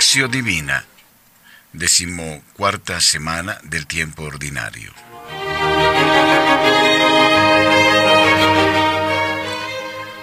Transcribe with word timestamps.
Lección 0.00 0.30
Divina, 0.30 0.86
decimocuarta 1.74 3.02
semana 3.02 3.58
del 3.64 3.86
tiempo 3.86 4.22
ordinario. 4.22 4.94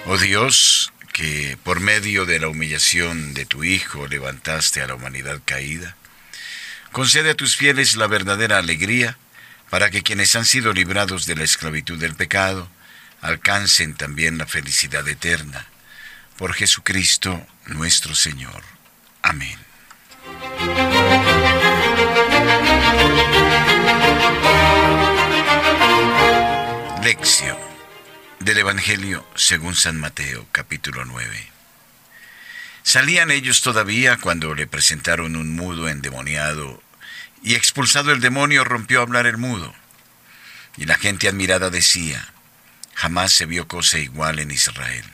Oh 0.06 0.18
Dios, 0.18 0.92
que 1.12 1.56
por 1.62 1.78
medio 1.78 2.26
de 2.26 2.40
la 2.40 2.48
humillación 2.48 3.34
de 3.34 3.46
tu 3.46 3.62
Hijo 3.62 4.08
levantaste 4.08 4.82
a 4.82 4.88
la 4.88 4.96
humanidad 4.96 5.40
caída, 5.44 5.94
concede 6.90 7.30
a 7.30 7.36
tus 7.36 7.54
fieles 7.54 7.94
la 7.94 8.08
verdadera 8.08 8.58
alegría 8.58 9.16
para 9.70 9.90
que 9.90 10.02
quienes 10.02 10.34
han 10.34 10.44
sido 10.44 10.72
librados 10.72 11.24
de 11.26 11.36
la 11.36 11.44
esclavitud 11.44 12.00
del 12.00 12.16
pecado 12.16 12.68
alcancen 13.20 13.94
también 13.94 14.38
la 14.38 14.46
felicidad 14.48 15.06
eterna. 15.06 15.68
Por 16.36 16.52
Jesucristo 16.52 17.46
nuestro 17.66 18.16
Señor. 18.16 18.64
Amén. 19.22 19.67
Lección 27.02 27.56
del 28.40 28.58
Evangelio 28.58 29.26
según 29.34 29.74
San 29.74 29.98
Mateo 29.98 30.46
capítulo 30.52 31.06
9. 31.06 31.48
Salían 32.82 33.30
ellos 33.30 33.62
todavía 33.62 34.18
cuando 34.18 34.54
le 34.54 34.66
presentaron 34.66 35.36
un 35.36 35.56
mudo 35.56 35.88
endemoniado, 35.88 36.82
y 37.42 37.54
expulsado 37.54 38.12
el 38.12 38.20
demonio 38.20 38.64
rompió 38.64 39.00
a 39.00 39.02
hablar 39.04 39.26
el 39.26 39.38
mudo. 39.38 39.74
Y 40.76 40.84
la 40.84 40.96
gente 40.96 41.28
admirada 41.28 41.70
decía, 41.70 42.28
jamás 42.94 43.32
se 43.32 43.46
vio 43.46 43.68
cosa 43.68 43.98
igual 43.98 44.38
en 44.38 44.50
Israel. 44.50 45.04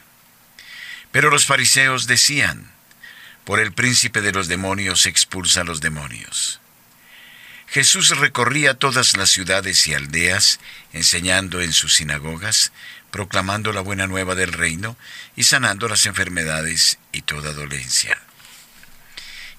Pero 1.13 1.31
los 1.31 1.47
fariseos 1.47 2.09
decían, 2.09 2.74
por 3.45 3.61
el 3.61 3.73
príncipe 3.73 4.21
de 4.21 4.33
los 4.33 4.49
demonios 4.49 5.07
expulsa 5.07 5.61
a 5.61 5.65
los 5.65 5.81
demonios. 5.81 6.61
Jesús 7.67 8.17
recorría 8.19 8.75
todas 8.75 9.17
las 9.17 9.31
ciudades 9.31 9.87
y 9.87 9.95
aldeas, 9.95 10.61
enseñando 10.93 11.61
en 11.61 11.73
sus 11.73 11.95
sinagogas, 11.95 12.73
proclamando 13.11 13.73
la 13.73 13.81
buena 13.81 14.07
nueva 14.07 14.35
del 14.35 14.53
reino 14.53 14.97
y 15.37 15.45
sanando 15.45 15.89
las 15.89 16.07
enfermedades 16.07 16.99
y 17.13 17.23
toda 17.23 17.53
dolencia. 17.53 18.19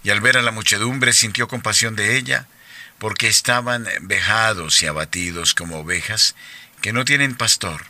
Y 0.04 0.12
al 0.12 0.22
ver 0.22 0.38
a 0.38 0.42
la 0.42 0.52
muchedumbre 0.52 1.14
sintió 1.14 1.48
compasión 1.48 1.96
de 1.96 2.16
ella, 2.16 2.48
porque 3.00 3.28
estaban 3.28 3.88
vejados 4.02 4.82
y 4.82 4.88
abatidos 4.88 5.54
como 5.54 5.80
ovejas 5.80 6.36
que 6.82 6.94
no 6.94 7.06
tienen 7.06 7.36
pastor. 7.36 7.86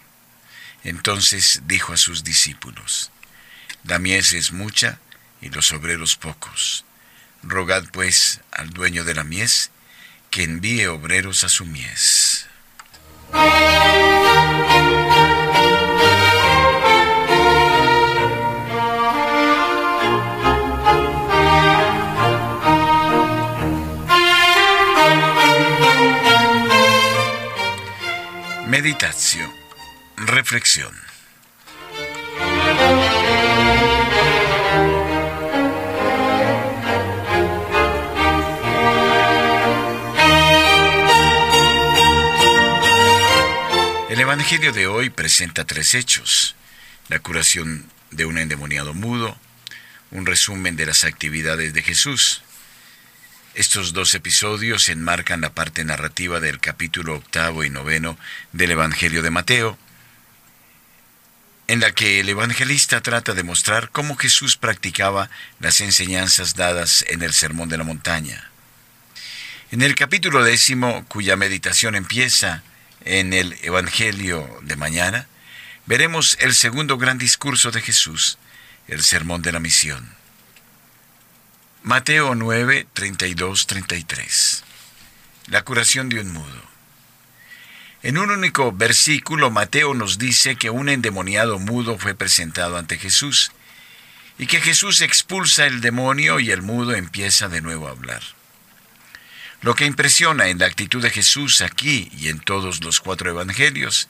Entonces 0.84 1.62
dijo 1.66 1.94
a 1.94 1.98
sus 1.98 2.24
discípulos, 2.24 3.12
La 3.84 4.00
mies 4.00 4.34
es 4.34 4.52
mucha 4.52 5.00
y 5.46 5.50
los 5.50 5.72
obreros 5.74 6.16
pocos. 6.16 6.86
Rogad 7.44 7.84
pues 7.92 8.42
al 8.52 8.72
dueño 8.72 9.04
de 9.04 9.14
la 9.14 9.24
mies 9.24 9.70
que 10.32 10.44
envíe 10.44 10.88
obreros 10.88 11.44
a 11.44 11.50
su 11.50 11.66
mies. 11.66 12.48
Meditación. 28.68 29.54
Reflexión. 30.18 31.05
El 44.16 44.22
Evangelio 44.22 44.72
de 44.72 44.88
hoy 44.88 45.10
presenta 45.10 45.66
tres 45.66 45.94
hechos. 45.94 46.56
La 47.10 47.20
curación 47.20 47.92
de 48.12 48.24
un 48.24 48.38
endemoniado 48.38 48.94
mudo, 48.94 49.38
un 50.10 50.26
resumen 50.26 50.78
de 50.78 50.86
las 50.86 51.04
actividades 51.04 51.74
de 51.74 51.82
Jesús. 51.82 52.42
Estos 53.56 53.92
dos 53.92 54.16
episodios 54.16 54.88
enmarcan 54.88 55.42
la 55.42 55.54
parte 55.54 55.84
narrativa 55.84 56.40
del 56.40 56.62
capítulo 56.62 57.16
octavo 57.16 57.66
y 57.66 57.70
noveno 57.70 58.18
del 58.54 58.72
Evangelio 58.72 59.22
de 59.22 59.32
Mateo, 59.32 59.78
en 61.68 61.82
la 61.82 61.92
que 61.92 62.22
el 62.22 62.30
evangelista 62.30 63.02
trata 63.02 63.34
de 63.34 63.44
mostrar 63.44 63.90
cómo 63.90 64.16
Jesús 64.16 64.56
practicaba 64.56 65.30
las 65.60 65.82
enseñanzas 65.82 66.56
dadas 66.56 67.04
en 67.10 67.22
el 67.22 67.34
Sermón 67.34 67.68
de 67.68 67.80
la 67.80 67.84
Montaña. 67.84 68.50
En 69.72 69.82
el 69.82 69.94
capítulo 69.94 70.42
décimo, 70.42 71.04
cuya 71.10 71.36
meditación 71.36 71.96
empieza 71.96 72.64
en 73.02 73.34
el 73.34 73.58
Evangelio 73.62 74.60
de 74.62 74.76
mañana, 74.76 75.28
veremos 75.86 76.38
el 76.40 76.56
segundo 76.56 76.98
gran 76.98 77.18
discurso 77.18 77.72
de 77.72 77.82
Jesús, 77.82 78.38
el 78.88 79.04
Sermón 79.04 79.42
de 79.42 79.52
la 79.52 79.60
Misión. 79.60 80.16
Mateo 81.84 82.34
9, 82.34 82.88
32, 82.94 83.68
33. 83.68 84.64
La 85.48 85.62
curación 85.64 86.10
de 86.10 86.20
un 86.20 86.34
mudo. 86.34 86.76
En 88.02 88.18
un 88.18 88.30
único 88.30 88.72
versículo, 88.72 89.50
Mateo 89.50 89.94
nos 89.94 90.18
dice 90.18 90.56
que 90.56 90.70
un 90.70 90.90
endemoniado 90.90 91.58
mudo 91.58 91.98
fue 91.98 92.14
presentado 92.14 92.78
ante 92.78 92.98
Jesús 92.98 93.52
y 94.38 94.48
que 94.48 94.62
Jesús 94.62 95.02
expulsa 95.02 95.66
el 95.66 95.82
demonio 95.82 96.40
y 96.40 96.52
el 96.52 96.62
mudo 96.62 96.94
empieza 96.94 97.48
de 97.48 97.62
nuevo 97.62 97.88
a 97.88 97.92
hablar. 97.92 98.22
Lo 99.66 99.74
que 99.74 99.86
impresiona 99.86 100.50
en 100.50 100.60
la 100.60 100.68
actitud 100.68 101.02
de 101.02 101.10
Jesús 101.10 101.62
aquí 101.62 102.12
y 102.20 102.28
en 102.30 102.40
todos 102.40 102.84
los 102.84 103.00
cuatro 103.00 103.32
evangelios 103.32 104.10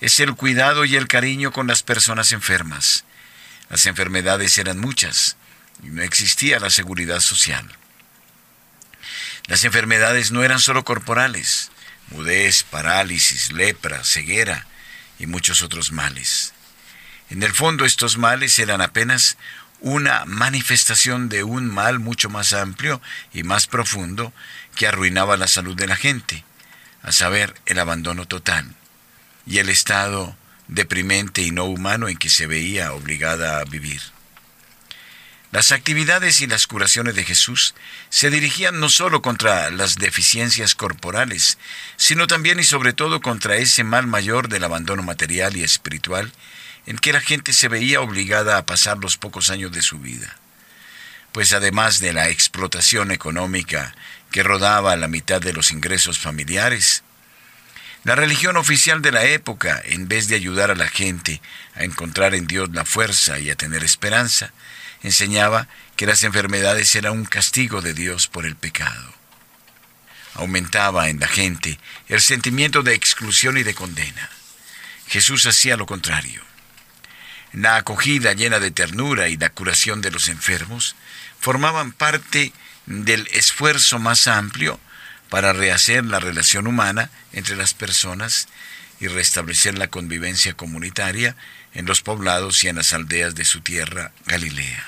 es 0.00 0.20
el 0.20 0.34
cuidado 0.34 0.86
y 0.86 0.96
el 0.96 1.06
cariño 1.06 1.52
con 1.52 1.66
las 1.66 1.82
personas 1.82 2.32
enfermas. 2.32 3.04
Las 3.68 3.84
enfermedades 3.84 4.56
eran 4.56 4.78
muchas 4.78 5.36
y 5.82 5.88
no 5.88 6.00
existía 6.00 6.60
la 6.60 6.70
seguridad 6.70 7.20
social. 7.20 7.70
Las 9.48 9.64
enfermedades 9.64 10.32
no 10.32 10.42
eran 10.42 10.60
solo 10.60 10.82
corporales, 10.82 11.70
mudez, 12.08 12.62
parálisis, 12.62 13.52
lepra, 13.52 14.02
ceguera 14.02 14.66
y 15.18 15.26
muchos 15.26 15.60
otros 15.60 15.92
males. 15.92 16.54
En 17.28 17.42
el 17.42 17.52
fondo 17.52 17.84
estos 17.84 18.16
males 18.16 18.58
eran 18.58 18.80
apenas 18.80 19.36
una 19.80 20.24
manifestación 20.24 21.28
de 21.28 21.42
un 21.44 21.66
mal 21.66 21.98
mucho 21.98 22.30
más 22.30 22.54
amplio 22.54 23.02
y 23.34 23.42
más 23.42 23.66
profundo 23.66 24.32
que 24.76 24.86
arruinaba 24.86 25.36
la 25.36 25.48
salud 25.48 25.74
de 25.74 25.88
la 25.88 25.96
gente, 25.96 26.44
a 27.02 27.10
saber, 27.10 27.54
el 27.66 27.80
abandono 27.80 28.26
total 28.26 28.74
y 29.46 29.58
el 29.58 29.68
estado 29.68 30.36
deprimente 30.68 31.42
y 31.42 31.50
no 31.50 31.64
humano 31.64 32.08
en 32.08 32.16
que 32.16 32.30
se 32.30 32.46
veía 32.46 32.92
obligada 32.92 33.60
a 33.60 33.64
vivir. 33.64 34.00
Las 35.52 35.72
actividades 35.72 36.40
y 36.40 36.46
las 36.46 36.66
curaciones 36.66 37.14
de 37.14 37.24
Jesús 37.24 37.74
se 38.10 38.30
dirigían 38.30 38.80
no 38.80 38.88
solo 38.88 39.22
contra 39.22 39.70
las 39.70 39.96
deficiencias 39.96 40.74
corporales, 40.74 41.56
sino 41.96 42.26
también 42.26 42.60
y 42.60 42.64
sobre 42.64 42.92
todo 42.92 43.20
contra 43.20 43.56
ese 43.56 43.84
mal 43.84 44.06
mayor 44.06 44.48
del 44.48 44.64
abandono 44.64 45.02
material 45.02 45.56
y 45.56 45.62
espiritual 45.62 46.32
en 46.86 46.98
que 46.98 47.12
la 47.12 47.20
gente 47.20 47.52
se 47.52 47.68
veía 47.68 48.00
obligada 48.00 48.58
a 48.58 48.66
pasar 48.66 48.98
los 48.98 49.16
pocos 49.16 49.50
años 49.50 49.72
de 49.72 49.82
su 49.82 49.98
vida. 49.98 50.36
Pues 51.32 51.52
además 51.52 52.00
de 52.00 52.12
la 52.12 52.28
explotación 52.28 53.10
económica 53.10 53.94
que 54.36 54.42
rodaba 54.42 54.94
la 54.96 55.08
mitad 55.08 55.40
de 55.40 55.54
los 55.54 55.70
ingresos 55.70 56.18
familiares, 56.18 57.02
la 58.04 58.16
religión 58.16 58.58
oficial 58.58 59.00
de 59.00 59.10
la 59.10 59.24
época, 59.24 59.80
en 59.82 60.08
vez 60.08 60.28
de 60.28 60.34
ayudar 60.34 60.70
a 60.70 60.74
la 60.74 60.88
gente 60.88 61.40
a 61.74 61.84
encontrar 61.84 62.34
en 62.34 62.46
Dios 62.46 62.68
la 62.74 62.84
fuerza 62.84 63.38
y 63.38 63.48
a 63.48 63.56
tener 63.56 63.82
esperanza, 63.82 64.52
enseñaba 65.02 65.68
que 65.96 66.04
las 66.04 66.22
enfermedades 66.22 66.94
eran 66.96 67.14
un 67.14 67.24
castigo 67.24 67.80
de 67.80 67.94
Dios 67.94 68.28
por 68.28 68.44
el 68.44 68.56
pecado. 68.56 69.14
Aumentaba 70.34 71.08
en 71.08 71.18
la 71.18 71.28
gente 71.28 71.78
el 72.08 72.20
sentimiento 72.20 72.82
de 72.82 72.92
exclusión 72.92 73.56
y 73.56 73.62
de 73.62 73.72
condena. 73.72 74.28
Jesús 75.08 75.46
hacía 75.46 75.78
lo 75.78 75.86
contrario. 75.86 76.42
La 77.54 77.76
acogida 77.76 78.34
llena 78.34 78.58
de 78.60 78.70
ternura 78.70 79.30
y 79.30 79.38
la 79.38 79.48
curación 79.48 80.02
de 80.02 80.10
los 80.10 80.28
enfermos 80.28 80.94
formaban 81.40 81.92
parte 81.92 82.52
del 82.86 83.26
esfuerzo 83.32 83.98
más 83.98 84.26
amplio 84.26 84.80
para 85.28 85.52
rehacer 85.52 86.04
la 86.04 86.20
relación 86.20 86.66
humana 86.66 87.10
entre 87.32 87.56
las 87.56 87.74
personas 87.74 88.48
y 89.00 89.08
restablecer 89.08 89.76
la 89.76 89.88
convivencia 89.88 90.54
comunitaria 90.54 91.36
en 91.74 91.86
los 91.86 92.00
poblados 92.00 92.64
y 92.64 92.68
en 92.68 92.76
las 92.76 92.92
aldeas 92.92 93.34
de 93.34 93.44
su 93.44 93.60
tierra, 93.60 94.12
Galilea. 94.26 94.84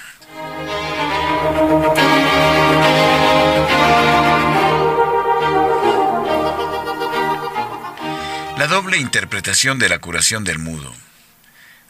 La 8.57 8.67
doble 8.67 8.97
interpretación 8.99 9.79
de 9.79 9.89
la 9.89 9.99
curación 9.99 10.45
del 10.45 10.59
mudo. 10.59 10.93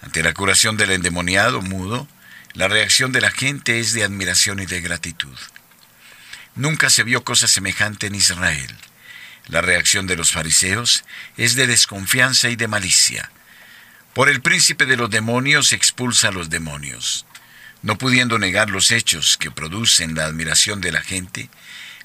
Ante 0.03 0.23
la 0.23 0.35
curación 0.35 0.77
del 0.77 0.91
endemoniado 0.91 1.63
mudo, 1.63 2.09
La 2.55 2.67
reacción 2.67 3.13
de 3.13 3.21
la 3.21 3.31
gente 3.31 3.79
es 3.79 3.93
de 3.93 4.03
admiración 4.03 4.59
y 4.59 4.67
de 4.67 4.81
gratitud. 4.81 5.39
Nunca 6.59 6.91
se 6.91 7.05
vio 7.05 7.23
cosa 7.23 7.47
semejante 7.47 8.09
en 8.09 8.17
Israel. 8.17 8.77
La 9.47 9.61
reacción 9.61 10.09
de 10.09 10.17
los 10.17 10.33
fariseos 10.33 11.05
es 11.37 11.55
de 11.55 11.69
desconfianza 11.69 12.49
y 12.49 12.57
de 12.57 12.67
malicia. 12.67 13.31
Por 14.13 14.29
el 14.29 14.43
príncipe 14.43 14.85
de 14.85 14.97
los 14.97 15.09
demonios 15.09 15.73
expulsa 15.73 16.29
a 16.29 16.33
los 16.33 16.51
demonios. 16.51 17.27
No 17.83 17.97
pudiendo 17.97 18.41
negar 18.41 18.71
los 18.71 18.91
hechos 18.91 19.37
que 19.37 19.53
producen 19.53 20.17
la 20.17 20.25
admiración 20.25 20.81
de 20.81 20.91
la 20.91 21.01
gente, 21.01 21.49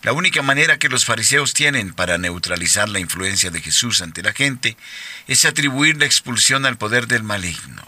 la 0.04 0.14
única 0.14 0.44
manera 0.44 0.78
que 0.78 0.88
los 0.88 1.04
fariseos 1.04 1.56
tienen 1.56 1.92
para 1.92 2.20
neutralizar 2.20 2.88
la 2.90 3.00
influencia 3.00 3.50
de 3.50 3.60
Jesús 3.60 4.04
ante 4.04 4.22
la 4.22 4.34
gente 4.34 4.78
es 5.28 5.46
atribuir 5.46 5.98
la 5.98 6.06
expulsión 6.06 6.68
al 6.68 6.78
poder 6.78 7.08
del 7.08 7.24
maligno. 7.24 7.84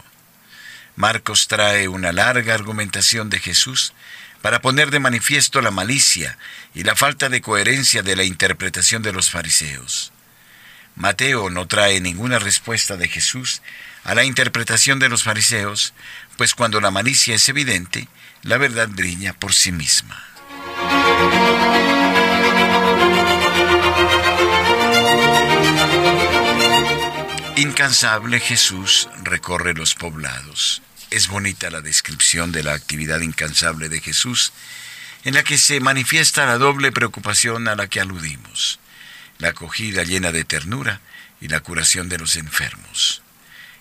Marcos 0.96 1.46
trae 1.46 1.86
una 1.86 2.10
larga 2.10 2.54
argumentación 2.54 3.30
de 3.30 3.38
Jesús 3.38 3.92
para 4.46 4.60
poner 4.60 4.92
de 4.92 5.00
manifiesto 5.00 5.60
la 5.60 5.72
malicia 5.72 6.38
y 6.72 6.84
la 6.84 6.94
falta 6.94 7.28
de 7.28 7.40
coherencia 7.40 8.04
de 8.04 8.14
la 8.14 8.22
interpretación 8.22 9.02
de 9.02 9.12
los 9.12 9.28
fariseos. 9.28 10.12
Mateo 10.94 11.50
no 11.50 11.66
trae 11.66 12.00
ninguna 12.00 12.38
respuesta 12.38 12.96
de 12.96 13.08
Jesús 13.08 13.60
a 14.04 14.14
la 14.14 14.22
interpretación 14.22 15.00
de 15.00 15.08
los 15.08 15.24
fariseos, 15.24 15.94
pues 16.36 16.54
cuando 16.54 16.80
la 16.80 16.92
malicia 16.92 17.34
es 17.34 17.48
evidente, 17.48 18.06
la 18.42 18.56
verdad 18.56 18.88
brilla 18.88 19.32
por 19.32 19.52
sí 19.52 19.72
misma. 19.72 20.24
Incansable 27.56 28.38
Jesús 28.38 29.08
recorre 29.24 29.74
los 29.74 29.96
poblados. 29.96 30.82
Es 31.10 31.28
bonita 31.28 31.70
la 31.70 31.80
descripción 31.80 32.52
de 32.52 32.62
la 32.62 32.74
actividad 32.74 33.20
incansable 33.20 33.88
de 33.88 34.00
Jesús, 34.00 34.52
en 35.24 35.34
la 35.34 35.44
que 35.44 35.58
se 35.58 35.80
manifiesta 35.80 36.46
la 36.46 36.58
doble 36.58 36.92
preocupación 36.92 37.68
a 37.68 37.76
la 37.76 37.86
que 37.86 38.00
aludimos, 38.00 38.80
la 39.38 39.48
acogida 39.48 40.02
llena 40.02 40.32
de 40.32 40.44
ternura 40.44 41.00
y 41.40 41.48
la 41.48 41.60
curación 41.60 42.08
de 42.08 42.18
los 42.18 42.36
enfermos. 42.36 43.22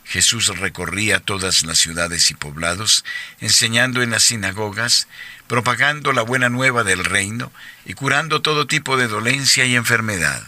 Jesús 0.03 0.47
recorría 0.59 1.19
todas 1.19 1.63
las 1.63 1.79
ciudades 1.79 2.29
y 2.29 2.35
poblados, 2.35 3.03
enseñando 3.41 4.03
en 4.03 4.11
las 4.11 4.23
sinagogas, 4.23 5.07
propagando 5.47 6.13
la 6.13 6.21
buena 6.21 6.49
nueva 6.49 6.83
del 6.83 7.03
reino 7.03 7.51
y 7.85 7.93
curando 7.93 8.41
todo 8.43 8.67
tipo 8.67 8.97
de 8.97 9.07
dolencia 9.07 9.65
y 9.65 9.75
enfermedad. 9.75 10.43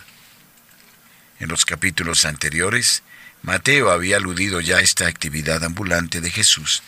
En 1.39 1.49
los 1.49 1.65
capítulos 1.65 2.25
anteriores, 2.25 3.03
Mateo 3.43 3.91
había 3.91 4.17
aludido 4.17 4.59
ya 4.59 4.77
a 4.77 4.81
esta 4.81 5.07
actividad 5.07 5.63
ambulante 5.63 6.21
de 6.21 6.31
Jesús 6.31 6.81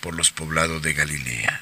por 0.00 0.14
los 0.14 0.30
poblados 0.30 0.82
de 0.82 0.94
Galilea. 0.94 1.60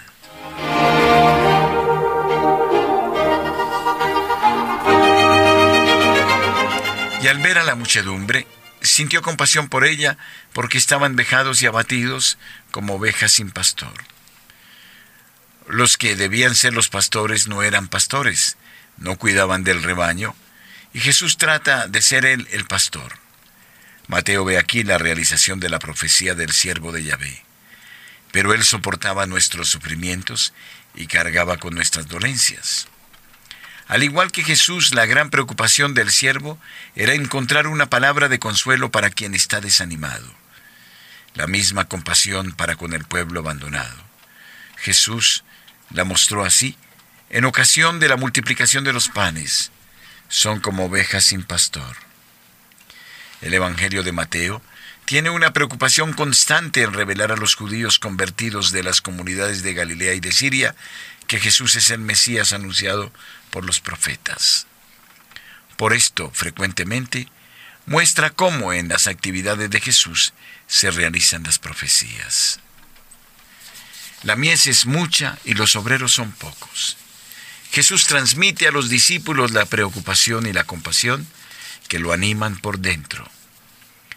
Y 7.23 7.29
al 7.29 7.39
ver 7.39 7.59
a 7.59 7.65
la 7.65 7.75
muchedumbre, 7.75 8.47
sintió 8.83 9.23
compasión 9.23 9.69
por 9.69 9.85
ella 9.85 10.19
porque 10.53 10.79
estaban 10.79 11.17
vejados 11.17 11.63
y 11.63 11.67
abatidos 11.67 12.39
como 12.71 12.95
ovejas 12.95 13.33
sin 13.33 13.51
pastor. 13.51 13.95
Los 15.67 15.97
que 15.97 16.15
debían 16.15 16.55
ser 16.55 16.75
los 16.75 16.89
pastores 16.89 17.49
no 17.49 17.63
eran 17.63 17.89
pastores, 17.89 18.57
no 18.99 19.17
cuidaban 19.17 19.65
del 19.65 19.83
rebaño, 19.83 20.37
y 20.97 21.01
Jesús 21.01 21.37
trata 21.37 21.89
de 21.89 22.01
ser 22.01 22.25
él 22.25 22.49
el 22.53 22.65
pastor. 22.65 23.19
Mateo 24.07 24.47
ve 24.47 24.57
aquí 24.57 24.83
la 24.83 24.97
realización 24.97 25.61
de 25.61 25.69
la 25.69 25.79
profecía 25.79 26.35
del 26.35 26.53
siervo 26.53 26.91
de 26.91 27.05
Yahvé. 27.05 27.45
Pero 28.33 28.55
él 28.55 28.65
soportaba 28.65 29.27
nuestros 29.27 29.69
sufrimientos 29.69 30.55
y 30.95 31.07
cargaba 31.07 31.59
con 31.59 31.75
nuestras 31.75 32.09
dolencias. 32.09 32.89
Al 33.89 34.05
igual 34.05 34.33
que 34.33 34.43
Jesús, 34.43 34.95
la 34.95 35.05
gran 35.05 35.29
preocupación 35.29 35.93
del 35.93 36.11
siervo 36.11 36.59
era 36.95 37.13
encontrar 37.13 37.67
una 37.67 37.91
palabra 37.91 38.31
de 38.31 38.39
consuelo 38.39 38.91
para 38.91 39.11
quien 39.11 39.35
está 39.35 39.61
desanimado. 39.61 40.33
La 41.35 41.47
misma 41.47 41.85
compasión 41.85 42.53
para 42.53 42.77
con 42.77 42.95
el 42.95 43.05
pueblo 43.05 43.41
abandonado. 43.41 44.03
Jesús 44.79 45.45
la 45.91 46.05
mostró 46.05 46.43
así 46.43 46.75
en 47.29 47.45
ocasión 47.45 48.01
de 48.01 48.09
la 48.09 48.17
multiplicación 48.17 48.83
de 48.83 48.95
los 48.95 49.11
panes. 49.11 49.73
Son 50.29 50.61
como 50.61 50.87
ovejas 50.87 51.25
sin 51.25 51.43
pastor. 51.43 51.97
El 53.41 53.55
Evangelio 53.55 54.03
de 54.03 54.13
Mateo 54.13 54.63
tiene 55.05 55.31
una 55.31 55.53
preocupación 55.53 56.13
constante 56.13 56.83
en 56.83 56.93
revelar 56.93 57.31
a 57.31 57.37
los 57.37 57.55
judíos 57.55 57.99
convertidos 57.99 58.73
de 58.73 58.83
las 58.83 59.01
comunidades 59.01 59.63
de 59.63 59.75
Galilea 59.75 60.15
y 60.15 60.21
de 60.21 60.33
Siria 60.33 60.75
que 61.29 61.39
Jesús 61.39 61.77
es 61.77 61.91
el 61.91 62.01
Mesías 62.01 62.53
anunciado 62.53 63.13
por 63.51 63.65
los 63.65 63.81
profetas. 63.81 64.67
Por 65.77 65.93
esto, 65.93 66.31
frecuentemente, 66.33 67.29
muestra 67.87 68.31
cómo 68.31 68.73
en 68.73 68.89
las 68.89 69.07
actividades 69.07 69.71
de 69.71 69.81
Jesús 69.81 70.33
se 70.67 70.91
realizan 70.91 71.45
las 71.45 71.59
profecías. 71.59 72.61
La 74.23 74.35
mies 74.35 74.67
es 74.67 74.87
mucha 74.87 75.39
y 75.45 75.55
los 75.55 75.77
obreros 75.77 76.13
son 76.13 76.33
pocos. 76.33 76.97
Jesús 77.71 78.07
transmite 78.07 78.69
a 78.69 78.71
los 78.71 78.89
discípulos 78.89 79.53
la 79.53 79.67
preocupación 79.67 80.47
y 80.47 80.53
la 80.53 80.65
compasión 80.65 81.27
que 81.89 81.99
lo 81.99 82.13
animan 82.13 82.57
por 82.57 82.79
dentro. 82.79 83.29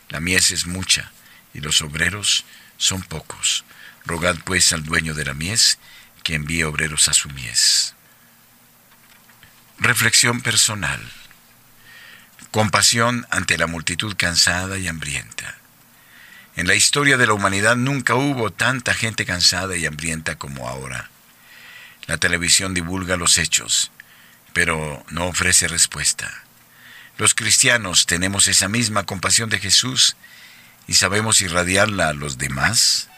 La 0.10 0.19
mies 0.19 0.51
es 0.51 0.66
mucha 0.66 1.12
y 1.54 1.60
los 1.60 1.81
obreros 1.81 2.46
son 2.78 3.01
pocos. 3.01 3.66
Rogad 4.06 4.38
pues 4.44 4.74
al 4.74 4.84
dueño 4.84 5.13
de 5.13 5.25
la 5.25 5.34
mies 5.34 5.78
que 6.24 6.36
envíe 6.36 6.63
obreros 6.63 7.07
a 7.07 7.13
su 7.13 7.30
mies. 7.30 7.94
Reflexión 9.78 10.42
personal. 10.42 11.00
Compasión 12.52 13.28
ante 13.30 13.57
la 13.57 13.68
multitud 13.68 14.16
cansada 14.18 14.78
y 14.78 14.88
hambrienta. 14.88 15.56
En 16.56 16.68
la 16.68 16.75
historia 16.75 17.18
de 17.18 17.28
la 17.28 17.34
humanidad 17.34 17.75
nunca 17.75 18.16
hubo 18.16 18.52
tanta 18.52 18.94
gente 18.94 19.25
cansada 19.25 19.78
y 19.78 19.86
hambrienta 19.86 20.38
como 20.38 20.68
ahora. 20.68 21.10
La 22.10 22.18
televisión 22.18 22.74
divulga 22.74 23.18
los 23.18 23.38
hechos, 23.38 23.92
pero 24.52 25.06
no 25.12 25.28
ofrece 25.28 25.68
respuesta. 25.68 26.44
Los 27.19 27.36
cristianos 27.36 28.07
tenemos 28.07 28.48
esa 28.48 28.68
misma 28.68 29.06
compasión 29.06 29.52
de 29.52 29.60
Jesús 29.60 30.16
y 30.88 30.95
sabemos 30.95 31.40
irradiarla 31.42 32.10
a 32.10 32.14
los 32.14 32.40
demás. 32.40 33.10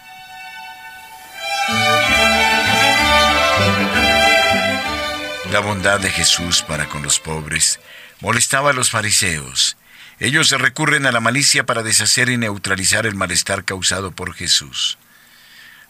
La 5.51 5.61
bondad 5.61 6.01
de 6.01 6.09
Jesús 6.09 6.61
para 6.61 6.89
con 6.89 7.01
los 7.01 7.21
pobres 7.21 7.79
molestaba 8.19 8.71
a 8.71 8.73
los 8.73 8.89
fariseos. 8.89 9.77
Ellos 10.19 10.51
recurren 10.51 11.05
a 11.05 11.13
la 11.13 11.21
malicia 11.21 11.65
para 11.65 11.81
deshacer 11.81 12.27
y 12.27 12.35
neutralizar 12.35 13.05
el 13.05 13.15
malestar 13.15 13.63
causado 13.63 14.11
por 14.11 14.33
Jesús. 14.33 14.97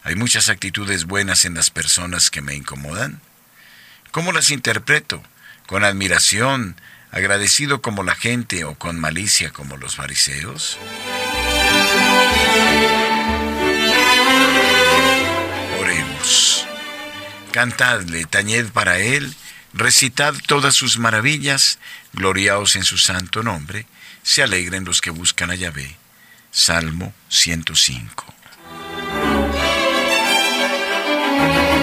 Hay 0.04 0.16
muchas 0.16 0.48
actitudes 0.48 1.04
buenas 1.04 1.44
en 1.44 1.54
las 1.54 1.70
personas 1.70 2.30
que 2.30 2.40
me 2.40 2.54
incomodan. 2.54 3.20
¿Cómo 4.10 4.32
las 4.32 4.50
interpreto? 4.50 5.22
¿Con 5.66 5.84
admiración, 5.84 6.76
agradecido 7.12 7.80
como 7.82 8.02
la 8.02 8.16
gente 8.16 8.64
o 8.64 8.74
con 8.74 8.98
malicia 8.98 9.52
como 9.52 9.76
los 9.76 9.94
fariseos? 9.94 10.76
Oremos. 15.80 16.66
Cantadle, 17.52 18.24
tañed 18.24 18.70
para 18.70 18.98
él, 18.98 19.34
recitad 19.72 20.34
todas 20.46 20.74
sus 20.74 20.98
maravillas, 20.98 21.78
gloriaos 22.12 22.74
en 22.74 22.84
su 22.84 22.98
santo 22.98 23.44
nombre, 23.44 23.86
se 24.24 24.42
alegren 24.42 24.84
los 24.84 25.00
que 25.00 25.10
buscan 25.10 25.52
a 25.52 25.54
Yahvé. 25.54 25.96
Salmo 26.50 27.14
105. 27.28 28.41
Thank 31.42 31.76
you. 31.76 31.81